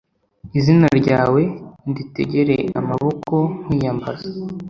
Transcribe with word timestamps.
izina 0.57 0.87
ryawe 0.99 1.41
nditegere 1.89 2.57
amaboko 2.79 3.35
nkwiyambaza 3.63 4.27